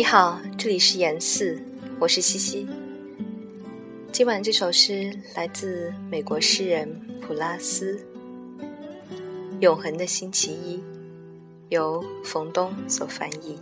[0.00, 1.60] 你好，这里是言四，
[1.98, 2.66] 我是西西。
[4.10, 6.88] 今晚这首诗来自美国诗人
[7.20, 7.96] 普拉斯，
[9.60, 10.78] 《永恒的星期一》，
[11.68, 13.58] 由冯东所翻译。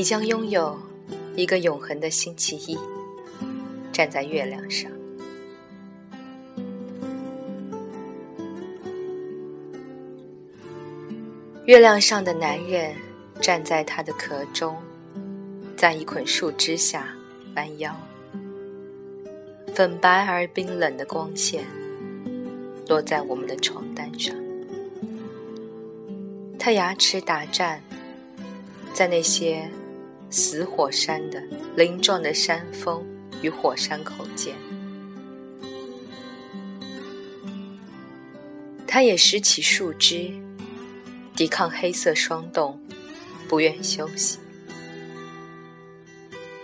[0.00, 0.78] 你将拥有
[1.36, 2.78] 一个永恒的星期一，
[3.92, 4.90] 站在月亮上。
[11.66, 12.94] 月亮上的男人
[13.42, 14.74] 站在他的壳中，
[15.76, 17.06] 在一捆树枝下
[17.56, 17.94] 弯腰，
[19.74, 21.62] 粉白而冰冷的光线
[22.88, 24.34] 落在我们的床单上，
[26.58, 27.82] 他牙齿打颤，
[28.94, 29.70] 在那些。
[30.30, 31.42] 死火山的
[31.76, 33.04] 鳞状的山峰
[33.42, 34.54] 与火山口间，
[38.86, 40.32] 他也拾起树枝，
[41.34, 42.80] 抵抗黑色霜冻，
[43.48, 44.38] 不愿休息，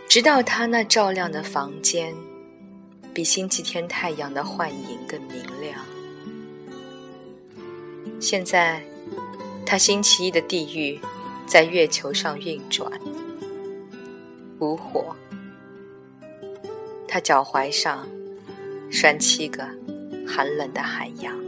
[0.09, 2.15] 直到他那照亮的房间
[3.13, 5.85] 比星期天太阳的幻影更明亮。
[8.21, 8.83] 现在，
[9.67, 11.01] 他星期一的地狱
[11.47, 12.89] 在月球上运转。
[14.59, 15.15] 无火，
[17.07, 18.09] 他脚踝上
[18.91, 19.69] 拴七个
[20.27, 21.46] 寒冷的海洋。